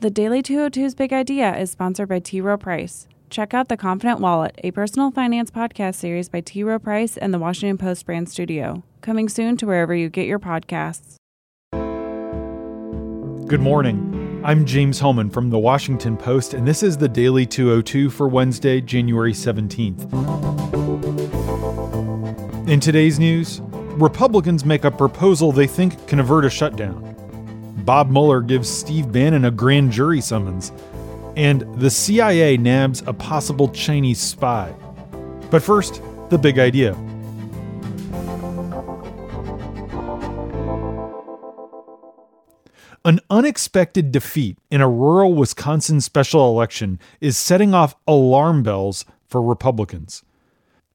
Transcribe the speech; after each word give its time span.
The 0.00 0.08
Daily 0.08 0.42
202's 0.42 0.94
Big 0.94 1.12
Idea 1.12 1.54
is 1.54 1.70
sponsored 1.70 2.08
by 2.08 2.20
T. 2.20 2.40
Rowe 2.40 2.56
Price. 2.56 3.06
Check 3.28 3.52
out 3.52 3.68
The 3.68 3.76
Confident 3.76 4.18
Wallet, 4.18 4.58
a 4.64 4.70
personal 4.70 5.10
finance 5.10 5.50
podcast 5.50 5.96
series 5.96 6.30
by 6.30 6.40
T. 6.40 6.64
Rowe 6.64 6.78
Price 6.78 7.18
and 7.18 7.34
the 7.34 7.38
Washington 7.38 7.76
Post 7.76 8.06
brand 8.06 8.30
studio. 8.30 8.82
Coming 9.02 9.28
soon 9.28 9.58
to 9.58 9.66
wherever 9.66 9.94
you 9.94 10.08
get 10.08 10.26
your 10.26 10.38
podcasts. 10.38 11.16
Good 13.46 13.60
morning. 13.60 14.40
I'm 14.42 14.64
James 14.64 14.98
Hohmann 15.00 15.28
from 15.28 15.50
the 15.50 15.58
Washington 15.58 16.16
Post, 16.16 16.54
and 16.54 16.66
this 16.66 16.82
is 16.82 16.96
the 16.96 17.06
Daily 17.06 17.44
202 17.44 18.08
for 18.08 18.26
Wednesday, 18.26 18.80
January 18.80 19.34
17th. 19.34 20.00
In 22.66 22.80
today's 22.80 23.18
news, 23.18 23.60
Republicans 23.98 24.64
make 24.64 24.84
a 24.84 24.90
proposal 24.90 25.52
they 25.52 25.66
think 25.66 26.08
can 26.08 26.20
avert 26.20 26.46
a 26.46 26.50
shutdown. 26.50 27.10
Bob 27.78 28.10
Mueller 28.10 28.40
gives 28.40 28.68
Steve 28.68 29.10
Bannon 29.10 29.44
a 29.44 29.50
grand 29.50 29.92
jury 29.92 30.20
summons 30.20 30.72
and 31.36 31.62
the 31.80 31.90
CIA 31.90 32.56
nabs 32.56 33.02
a 33.06 33.12
possible 33.12 33.68
Chinese 33.68 34.20
spy. 34.20 34.74
But 35.50 35.62
first, 35.62 36.02
the 36.28 36.38
big 36.38 36.58
idea. 36.58 36.94
An 43.02 43.20
unexpected 43.30 44.12
defeat 44.12 44.58
in 44.70 44.82
a 44.82 44.88
rural 44.88 45.32
Wisconsin 45.32 46.02
special 46.02 46.50
election 46.50 46.98
is 47.20 47.38
setting 47.38 47.72
off 47.72 47.96
alarm 48.06 48.62
bells 48.62 49.06
for 49.26 49.40
Republicans. 49.40 50.22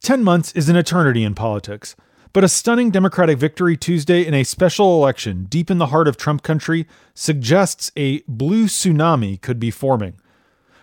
Ten 0.00 0.24
months 0.24 0.50
is 0.52 0.68
an 0.68 0.74
eternity 0.74 1.22
in 1.22 1.36
politics, 1.36 1.94
but 2.32 2.44
a 2.44 2.48
stunning 2.48 2.90
Democratic 2.90 3.38
victory 3.38 3.76
Tuesday 3.76 4.26
in 4.26 4.34
a 4.34 4.44
special 4.44 4.96
election 4.96 5.44
deep 5.44 5.70
in 5.70 5.78
the 5.78 5.88
heart 5.88 6.08
of 6.08 6.16
Trump 6.16 6.42
country 6.42 6.86
suggests 7.14 7.92
a 7.96 8.22
blue 8.26 8.66
tsunami 8.66 9.40
could 9.40 9.60
be 9.60 9.70
forming. 9.70 10.14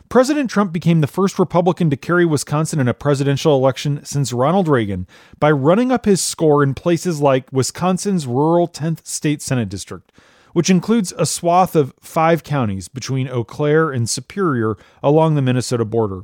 President 0.09 0.49
Trump 0.49 0.73
became 0.73 1.01
the 1.01 1.07
first 1.07 1.37
Republican 1.37 1.89
to 1.91 1.95
carry 1.95 2.25
Wisconsin 2.25 2.79
in 2.79 2.87
a 2.87 2.95
presidential 2.95 3.55
election 3.55 4.03
since 4.03 4.33
Ronald 4.33 4.67
Reagan 4.67 5.07
by 5.39 5.51
running 5.51 5.91
up 5.91 6.05
his 6.05 6.21
score 6.21 6.63
in 6.63 6.73
places 6.73 7.21
like 7.21 7.51
Wisconsin's 7.51 8.25
rural 8.25 8.67
10th 8.67 9.05
state 9.05 9.41
Senate 9.41 9.69
district, 9.69 10.11
which 10.53 10.69
includes 10.69 11.13
a 11.17 11.27
swath 11.27 11.75
of 11.75 11.93
five 11.99 12.43
counties 12.43 12.87
between 12.87 13.27
Eau 13.27 13.43
Claire 13.43 13.91
and 13.91 14.09
Superior 14.09 14.77
along 15.03 15.35
the 15.35 15.43
Minnesota 15.43 15.85
border. 15.85 16.23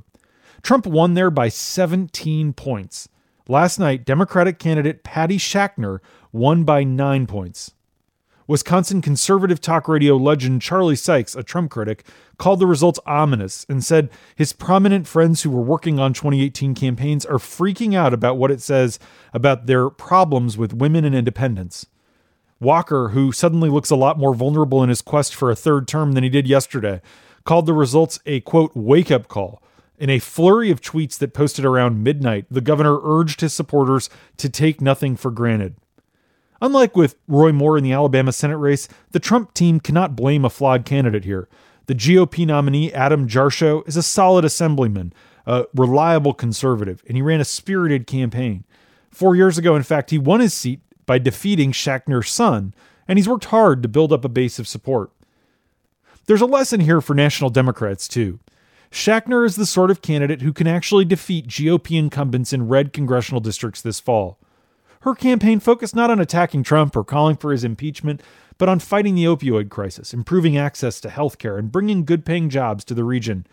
Trump 0.64 0.88
won 0.88 1.14
there 1.14 1.30
by 1.30 1.48
17 1.48 2.54
points. 2.54 3.08
Last 3.48 3.78
night, 3.78 4.06
Democratic 4.06 4.58
candidate 4.58 5.04
Patty 5.04 5.38
Schachtner 5.38 6.00
won 6.32 6.64
by 6.64 6.84
nine 6.84 7.28
points. 7.28 7.74
Wisconsin 8.48 9.04
conservative 9.04 9.62
talk 9.62 9.88
radio 9.88 10.18
legend 10.18 10.64
Charlie 10.64 10.96
Sykes, 10.96 11.36
a 11.36 11.44
Trump 11.44 11.70
critic, 11.70 12.08
called 12.40 12.60
the 12.60 12.66
results 12.66 13.00
ominous 13.06 13.64
and 13.70 13.84
said 13.84 14.10
his 14.36 14.52
prominent 14.52 15.08
friends 15.08 15.44
who 15.44 15.52
were 15.52 15.62
working 15.62 16.00
on 16.00 16.12
2018 16.12 16.74
campaigns 16.74 17.24
are 17.24 17.38
freaking 17.38 17.96
out 17.96 18.14
about 18.16 18.38
what 18.38 18.50
it 18.50 18.62
says 18.62 18.98
about 19.32 19.68
their 19.68 19.92
problems 19.92 20.58
with 20.58 20.74
women 20.74 21.06
and 21.06 21.14
independence. 21.14 21.86
Walker, 22.60 23.10
who 23.10 23.32
suddenly 23.32 23.70
looks 23.70 23.92
a 23.92 23.96
lot 23.96 24.18
more 24.18 24.34
vulnerable 24.34 24.82
in 24.82 24.90
his 24.90 25.04
quest 25.04 25.36
for 25.36 25.52
a 25.52 25.56
third 25.56 25.88
term 25.88 26.14
than 26.14 26.24
he 26.24 26.30
did 26.30 26.48
yesterday, 26.48 27.00
called 27.44 27.68
the 27.68 27.74
results 27.74 28.20
a 28.26 28.42
quote 28.42 28.76
wake 28.76 29.12
up 29.12 29.28
call. 29.28 29.62
In 29.98 30.10
a 30.10 30.20
flurry 30.20 30.72
of 30.72 30.82
tweets 30.82 31.18
that 31.20 31.34
posted 31.34 31.64
around 31.64 32.04
midnight, 32.04 32.46
the 32.52 32.62
governor 32.62 33.00
urged 33.02 33.42
his 33.42 33.54
supporters 33.54 34.10
to 34.38 34.50
take 34.50 34.82
nothing 34.82 35.16
for 35.16 35.32
granted. 35.32 35.76
Unlike 36.62 36.96
with 36.96 37.16
Roy 37.28 37.52
Moore 37.52 37.78
in 37.78 37.84
the 37.84 37.94
Alabama 37.94 38.32
Senate 38.32 38.58
race, 38.58 38.88
the 39.12 39.20
Trump 39.20 39.54
team 39.54 39.80
cannot 39.80 40.16
blame 40.16 40.44
a 40.44 40.50
flawed 40.50 40.86
candidate 40.86 41.24
here. 41.24 41.48
The 41.86 41.96
GOP 41.96 42.46
nominee, 42.46 42.92
Adam 42.92 43.28
Jarchow, 43.28 43.88
is 43.88 43.96
a 43.96 44.04
solid 44.04 44.44
assemblyman, 44.44 45.14
a 45.46 45.66
reliable 45.74 46.34
conservative, 46.34 47.04
and 47.08 47.16
he 47.16 47.22
ran 47.22 47.42
a 47.42 47.46
spirited 47.46 48.08
campaign. 48.08 48.64
Four 49.12 49.36
years 49.36 49.58
ago, 49.58 49.76
in 49.76 49.84
fact, 49.84 50.10
he 50.10 50.18
won 50.18 50.40
his 50.40 50.54
seat 50.54 50.82
by 51.06 51.20
defeating 51.20 51.72
Schachtner's 51.72 52.32
son, 52.32 52.74
and 53.08 53.20
he's 53.20 53.30
worked 53.30 53.46
hard 53.46 53.84
to 53.84 53.90
build 53.90 54.12
up 54.12 54.26
a 54.26 54.30
base 54.30 54.58
of 54.58 54.68
support. 54.68 55.12
There's 56.26 56.42
a 56.42 56.48
lesson 56.48 56.80
here 56.80 57.02
for 57.02 57.14
national 57.14 57.52
Democrats, 57.52 58.08
too. 58.08 58.40
Schachtner 58.96 59.46
is 59.46 59.58
the 59.58 59.66
sort 59.66 59.92
of 59.92 60.02
candidate 60.02 60.42
who 60.42 60.54
can 60.54 60.68
actually 60.68 61.04
defeat 61.04 61.50
GOP 61.50 62.00
incumbents 62.00 62.54
in 62.54 62.70
red 62.70 62.94
congressional 62.94 63.42
districts 63.42 63.82
this 63.82 64.00
fall. 64.00 64.40
Her 65.02 65.14
campaign 65.14 65.60
focused 65.60 65.98
not 65.98 66.10
on 66.10 66.22
attacking 66.22 66.64
Trump 66.64 66.96
or 66.96 67.04
calling 67.04 67.36
for 67.36 67.52
his 67.52 67.66
impeachment, 67.66 68.24
but 68.58 68.70
on 68.70 68.80
fighting 68.80 69.16
the 69.16 69.26
opioid 69.26 69.70
crisis, 69.70 70.14
improving 70.14 70.58
access 70.58 71.02
to 71.02 71.10
health 71.10 71.40
care, 71.40 71.58
and 71.58 71.74
bringing 71.74 72.06
good 72.06 72.24
paying 72.24 72.50
jobs 72.50 72.86
to 72.86 72.94
the 72.94 73.04
region. 73.04 73.46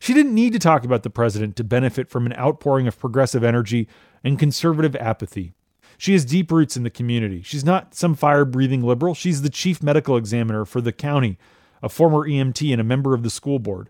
She 0.00 0.12
didn't 0.12 0.34
need 0.34 0.52
to 0.54 0.58
talk 0.58 0.84
about 0.84 1.04
the 1.04 1.08
president 1.08 1.54
to 1.56 1.64
benefit 1.64 2.10
from 2.10 2.26
an 2.26 2.34
outpouring 2.36 2.88
of 2.88 2.98
progressive 2.98 3.44
energy 3.44 3.86
and 4.24 4.40
conservative 4.40 4.96
apathy. 4.96 5.52
She 5.98 6.14
has 6.14 6.24
deep 6.24 6.50
roots 6.50 6.76
in 6.76 6.82
the 6.82 6.90
community. 6.90 7.42
She's 7.42 7.64
not 7.64 7.94
some 7.94 8.16
fire 8.16 8.44
breathing 8.44 8.82
liberal. 8.82 9.14
She's 9.14 9.42
the 9.42 9.50
chief 9.50 9.84
medical 9.84 10.16
examiner 10.16 10.64
for 10.64 10.80
the 10.80 10.92
county, 10.92 11.38
a 11.80 11.88
former 11.88 12.28
EMT, 12.28 12.72
and 12.72 12.80
a 12.80 12.84
member 12.84 13.14
of 13.14 13.22
the 13.22 13.30
school 13.30 13.60
board. 13.60 13.88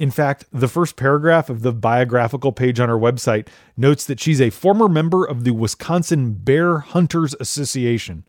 In 0.00 0.10
fact, 0.10 0.46
the 0.50 0.66
first 0.66 0.96
paragraph 0.96 1.50
of 1.50 1.60
the 1.60 1.74
biographical 1.74 2.52
page 2.52 2.80
on 2.80 2.88
her 2.88 2.96
website 2.96 3.48
notes 3.76 4.06
that 4.06 4.18
she's 4.18 4.40
a 4.40 4.48
former 4.48 4.88
member 4.88 5.26
of 5.26 5.44
the 5.44 5.50
Wisconsin 5.50 6.32
Bear 6.32 6.78
Hunters 6.78 7.34
Association. 7.38 8.24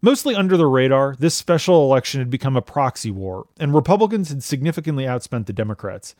Mostly 0.00 0.34
under 0.34 0.56
the 0.56 0.66
radar, 0.66 1.14
this 1.16 1.36
special 1.36 1.84
election 1.84 2.20
had 2.20 2.28
become 2.28 2.56
a 2.56 2.60
proxy 2.60 3.12
war, 3.12 3.46
and 3.60 3.72
Republicans 3.72 4.30
had 4.30 4.42
significantly 4.42 5.04
outspent 5.04 5.46
the 5.46 5.52
Democrats. 5.52 6.16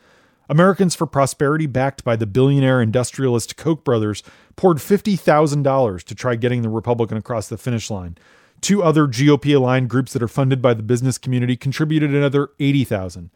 Americans 0.49 0.95
for 0.95 1.09
Prosperity, 1.09 1.67
backed 1.67 2.05
by 2.05 2.15
the 2.15 2.25
billionaire 2.25 2.81
industrialist 2.81 3.57
Koch 3.57 3.83
brothers, 3.83 4.23
poured 4.55 4.77
$50,000 4.77 6.03
to 6.05 6.15
try 6.15 6.37
getting 6.37 6.63
the 6.63 6.69
Republican 6.69 7.17
across 7.17 7.49
the 7.49 7.59
finish 7.59 7.91
line. 7.91 8.17
Two 8.61 8.85
other 8.85 9.09
GOP 9.09 9.57
aligned 9.57 9.91
groups 9.91 10.13
that 10.13 10.23
are 10.23 10.29
funded 10.29 10.63
by 10.63 10.75
the 10.75 10.85
business 10.85 11.19
community 11.19 11.57
contributed 11.57 12.15
another 12.15 12.51
80,000. 12.61 13.31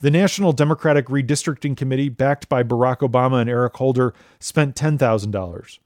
The 0.00 0.10
National 0.10 0.52
Democratic 0.52 1.06
Redistricting 1.06 1.76
Committee, 1.76 2.08
backed 2.08 2.48
by 2.48 2.62
Barack 2.62 2.98
Obama 2.98 3.40
and 3.40 3.50
Eric 3.50 3.76
Holder, 3.76 4.14
spent 4.38 4.76
$10,000. 4.76 5.78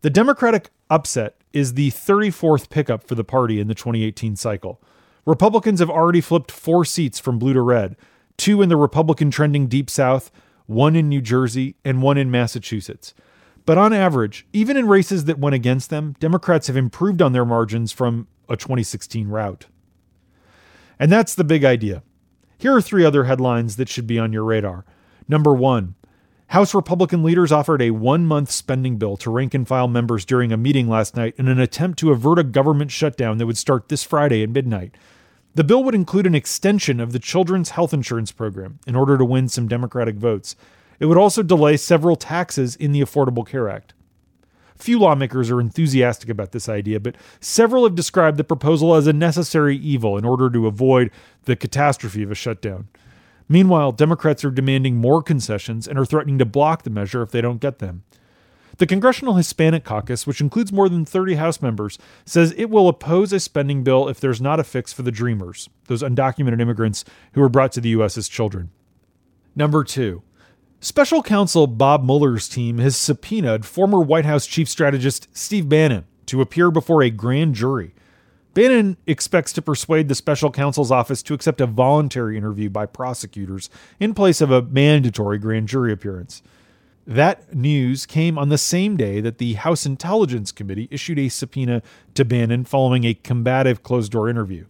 The 0.00 0.10
Democratic 0.10 0.70
upset 0.88 1.36
is 1.52 1.74
the 1.74 1.90
34th 1.90 2.70
pickup 2.70 3.06
for 3.06 3.14
the 3.14 3.24
party 3.24 3.60
in 3.60 3.68
the 3.68 3.74
2018 3.74 4.36
cycle. 4.36 4.80
Republicans 5.26 5.80
have 5.80 5.90
already 5.90 6.20
flipped 6.20 6.50
four 6.50 6.84
seats 6.84 7.18
from 7.18 7.38
blue 7.38 7.52
to 7.52 7.60
red 7.60 7.96
two 8.38 8.62
in 8.62 8.68
the 8.68 8.76
Republican 8.76 9.30
trending 9.30 9.68
Deep 9.68 9.90
South, 9.90 10.30
one 10.66 10.96
in 10.96 11.08
New 11.08 11.20
Jersey, 11.20 11.76
and 11.84 12.02
one 12.02 12.16
in 12.16 12.30
Massachusetts. 12.30 13.14
But 13.66 13.78
on 13.78 13.92
average, 13.92 14.46
even 14.52 14.76
in 14.76 14.88
races 14.88 15.26
that 15.26 15.38
went 15.38 15.54
against 15.54 15.90
them, 15.90 16.16
Democrats 16.18 16.66
have 16.66 16.76
improved 16.76 17.22
on 17.22 17.32
their 17.32 17.44
margins 17.44 17.92
from 17.92 18.26
a 18.48 18.56
2016 18.56 19.28
rout. 19.28 19.66
And 20.98 21.12
that's 21.12 21.34
the 21.34 21.44
big 21.44 21.64
idea. 21.64 22.02
Here 22.62 22.76
are 22.76 22.80
three 22.80 23.04
other 23.04 23.24
headlines 23.24 23.74
that 23.74 23.88
should 23.88 24.06
be 24.06 24.20
on 24.20 24.32
your 24.32 24.44
radar. 24.44 24.84
Number 25.26 25.52
one, 25.52 25.96
House 26.46 26.76
Republican 26.76 27.24
leaders 27.24 27.50
offered 27.50 27.82
a 27.82 27.90
one 27.90 28.24
month 28.24 28.52
spending 28.52 28.98
bill 28.98 29.16
to 29.16 29.32
rank 29.32 29.52
and 29.52 29.66
file 29.66 29.88
members 29.88 30.24
during 30.24 30.52
a 30.52 30.56
meeting 30.56 30.88
last 30.88 31.16
night 31.16 31.34
in 31.38 31.48
an 31.48 31.58
attempt 31.58 31.98
to 31.98 32.12
avert 32.12 32.38
a 32.38 32.44
government 32.44 32.92
shutdown 32.92 33.38
that 33.38 33.46
would 33.46 33.58
start 33.58 33.88
this 33.88 34.04
Friday 34.04 34.44
at 34.44 34.50
midnight. 34.50 34.94
The 35.56 35.64
bill 35.64 35.82
would 35.82 35.96
include 35.96 36.24
an 36.24 36.36
extension 36.36 37.00
of 37.00 37.10
the 37.10 37.18
Children's 37.18 37.70
Health 37.70 37.92
Insurance 37.92 38.30
Program 38.30 38.78
in 38.86 38.94
order 38.94 39.18
to 39.18 39.24
win 39.24 39.48
some 39.48 39.66
Democratic 39.66 40.14
votes. 40.14 40.54
It 41.00 41.06
would 41.06 41.18
also 41.18 41.42
delay 41.42 41.76
several 41.76 42.14
taxes 42.14 42.76
in 42.76 42.92
the 42.92 43.00
Affordable 43.00 43.44
Care 43.44 43.68
Act. 43.68 43.92
Few 44.82 44.98
lawmakers 44.98 45.48
are 45.48 45.60
enthusiastic 45.60 46.28
about 46.28 46.50
this 46.50 46.68
idea, 46.68 46.98
but 46.98 47.14
several 47.38 47.84
have 47.84 47.94
described 47.94 48.36
the 48.36 48.42
proposal 48.42 48.96
as 48.96 49.06
a 49.06 49.12
necessary 49.12 49.76
evil 49.76 50.18
in 50.18 50.24
order 50.24 50.50
to 50.50 50.66
avoid 50.66 51.12
the 51.44 51.54
catastrophe 51.54 52.24
of 52.24 52.32
a 52.32 52.34
shutdown. 52.34 52.88
Meanwhile, 53.48 53.92
Democrats 53.92 54.44
are 54.44 54.50
demanding 54.50 54.96
more 54.96 55.22
concessions 55.22 55.86
and 55.86 55.96
are 56.00 56.04
threatening 56.04 56.36
to 56.38 56.44
block 56.44 56.82
the 56.82 56.90
measure 56.90 57.22
if 57.22 57.30
they 57.30 57.40
don't 57.40 57.60
get 57.60 57.78
them. 57.78 58.02
The 58.78 58.88
Congressional 58.88 59.34
Hispanic 59.34 59.84
Caucus, 59.84 60.26
which 60.26 60.40
includes 60.40 60.72
more 60.72 60.88
than 60.88 61.04
30 61.04 61.36
House 61.36 61.62
members, 61.62 61.96
says 62.24 62.52
it 62.56 62.68
will 62.68 62.88
oppose 62.88 63.32
a 63.32 63.38
spending 63.38 63.84
bill 63.84 64.08
if 64.08 64.18
there's 64.18 64.40
not 64.40 64.58
a 64.58 64.64
fix 64.64 64.92
for 64.92 65.02
the 65.02 65.12
Dreamers, 65.12 65.70
those 65.86 66.02
undocumented 66.02 66.60
immigrants 66.60 67.04
who 67.34 67.40
were 67.40 67.48
brought 67.48 67.70
to 67.70 67.80
the 67.80 67.90
U.S. 67.90 68.18
as 68.18 68.28
children. 68.28 68.70
Number 69.54 69.84
two, 69.84 70.24
Special 70.84 71.22
counsel 71.22 71.68
Bob 71.68 72.02
Mueller's 72.02 72.48
team 72.48 72.78
has 72.78 72.96
subpoenaed 72.96 73.64
former 73.64 74.00
White 74.00 74.24
House 74.24 74.46
chief 74.46 74.68
strategist 74.68 75.28
Steve 75.32 75.68
Bannon 75.68 76.06
to 76.26 76.40
appear 76.40 76.72
before 76.72 77.04
a 77.04 77.08
grand 77.08 77.54
jury. 77.54 77.94
Bannon 78.52 78.96
expects 79.06 79.52
to 79.52 79.62
persuade 79.62 80.08
the 80.08 80.16
special 80.16 80.50
counsel's 80.50 80.90
office 80.90 81.22
to 81.22 81.34
accept 81.34 81.60
a 81.60 81.68
voluntary 81.68 82.36
interview 82.36 82.68
by 82.68 82.86
prosecutors 82.86 83.70
in 84.00 84.12
place 84.12 84.40
of 84.40 84.50
a 84.50 84.60
mandatory 84.60 85.38
grand 85.38 85.68
jury 85.68 85.92
appearance. 85.92 86.42
That 87.06 87.54
news 87.54 88.04
came 88.04 88.36
on 88.36 88.48
the 88.48 88.58
same 88.58 88.96
day 88.96 89.20
that 89.20 89.38
the 89.38 89.52
House 89.52 89.86
Intelligence 89.86 90.50
Committee 90.50 90.88
issued 90.90 91.20
a 91.20 91.28
subpoena 91.28 91.80
to 92.14 92.24
Bannon 92.24 92.64
following 92.64 93.04
a 93.04 93.14
combative 93.14 93.84
closed 93.84 94.10
door 94.10 94.28
interview. 94.28 94.66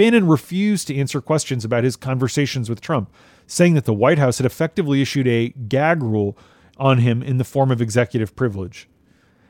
Bannon 0.00 0.26
refused 0.26 0.86
to 0.86 0.96
answer 0.96 1.20
questions 1.20 1.62
about 1.62 1.84
his 1.84 1.94
conversations 1.94 2.70
with 2.70 2.80
Trump, 2.80 3.12
saying 3.46 3.74
that 3.74 3.84
the 3.84 3.92
White 3.92 4.16
House 4.16 4.38
had 4.38 4.46
effectively 4.46 5.02
issued 5.02 5.28
a 5.28 5.50
gag 5.68 6.02
rule 6.02 6.38
on 6.78 7.00
him 7.00 7.22
in 7.22 7.36
the 7.36 7.44
form 7.44 7.70
of 7.70 7.82
executive 7.82 8.34
privilege. 8.34 8.88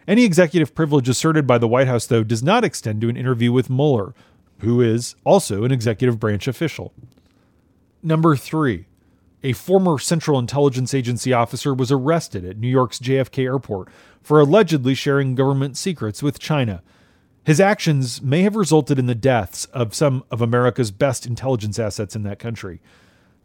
Any 0.08 0.24
executive 0.24 0.74
privilege 0.74 1.08
asserted 1.08 1.46
by 1.46 1.58
the 1.58 1.68
White 1.68 1.86
House, 1.86 2.06
though, 2.06 2.24
does 2.24 2.42
not 2.42 2.64
extend 2.64 3.00
to 3.02 3.08
an 3.08 3.16
interview 3.16 3.52
with 3.52 3.70
Mueller, 3.70 4.12
who 4.58 4.80
is 4.80 5.14
also 5.22 5.62
an 5.62 5.70
executive 5.70 6.18
branch 6.18 6.48
official. 6.48 6.92
Number 8.02 8.34
three, 8.34 8.86
a 9.44 9.52
former 9.52 10.00
Central 10.00 10.36
Intelligence 10.36 10.92
Agency 10.92 11.32
officer 11.32 11.72
was 11.72 11.92
arrested 11.92 12.44
at 12.44 12.58
New 12.58 12.66
York's 12.66 12.98
JFK 12.98 13.44
airport 13.44 13.86
for 14.20 14.40
allegedly 14.40 14.96
sharing 14.96 15.36
government 15.36 15.76
secrets 15.76 16.24
with 16.24 16.40
China. 16.40 16.82
His 17.44 17.60
actions 17.60 18.20
may 18.20 18.42
have 18.42 18.54
resulted 18.54 18.98
in 18.98 19.06
the 19.06 19.14
deaths 19.14 19.64
of 19.66 19.94
some 19.94 20.24
of 20.30 20.42
America's 20.42 20.90
best 20.90 21.26
intelligence 21.26 21.78
assets 21.78 22.14
in 22.14 22.22
that 22.24 22.38
country. 22.38 22.80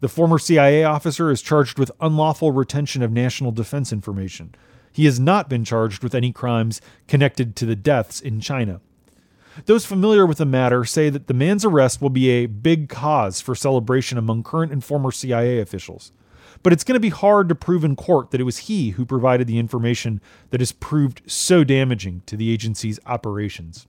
The 0.00 0.08
former 0.08 0.38
CIA 0.38 0.84
officer 0.84 1.30
is 1.30 1.40
charged 1.40 1.78
with 1.78 1.90
unlawful 2.00 2.52
retention 2.52 3.02
of 3.02 3.10
national 3.10 3.52
defense 3.52 3.92
information. 3.92 4.54
He 4.92 5.06
has 5.06 5.18
not 5.18 5.48
been 5.48 5.64
charged 5.64 6.02
with 6.02 6.14
any 6.14 6.32
crimes 6.32 6.80
connected 7.08 7.56
to 7.56 7.66
the 7.66 7.76
deaths 7.76 8.20
in 8.20 8.40
China. 8.40 8.80
Those 9.64 9.86
familiar 9.86 10.26
with 10.26 10.38
the 10.38 10.44
matter 10.44 10.84
say 10.84 11.08
that 11.08 11.28
the 11.28 11.34
man's 11.34 11.64
arrest 11.64 12.02
will 12.02 12.10
be 12.10 12.28
a 12.28 12.46
big 12.46 12.90
cause 12.90 13.40
for 13.40 13.54
celebration 13.54 14.18
among 14.18 14.42
current 14.42 14.72
and 14.72 14.84
former 14.84 15.10
CIA 15.10 15.58
officials. 15.60 16.12
But 16.62 16.72
it's 16.72 16.84
going 16.84 16.94
to 16.94 17.00
be 17.00 17.08
hard 17.08 17.48
to 17.48 17.54
prove 17.54 17.84
in 17.84 17.96
court 17.96 18.30
that 18.30 18.40
it 18.40 18.44
was 18.44 18.58
he 18.58 18.90
who 18.90 19.04
provided 19.04 19.46
the 19.46 19.58
information 19.58 20.20
that 20.50 20.60
has 20.60 20.72
proved 20.72 21.22
so 21.26 21.64
damaging 21.64 22.22
to 22.26 22.36
the 22.36 22.50
agency's 22.50 22.98
operations. 23.06 23.86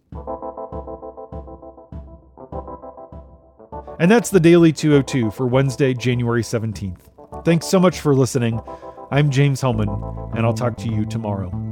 And 3.99 4.11
that's 4.11 4.29
the 4.29 4.39
Daily 4.39 4.71
202 4.71 5.31
for 5.31 5.47
Wednesday, 5.47 5.93
January 5.93 6.43
17th. 6.43 7.43
Thanks 7.43 7.65
so 7.65 7.79
much 7.79 7.99
for 7.99 8.13
listening. 8.13 8.61
I'm 9.09 9.31
James 9.31 9.61
Hohmann, 9.61 9.89
and 10.35 10.45
I'll 10.45 10.53
talk 10.53 10.77
to 10.77 10.89
you 10.89 11.05
tomorrow. 11.05 11.66